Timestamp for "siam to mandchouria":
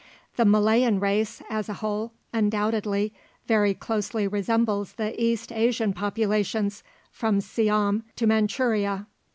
7.39-9.05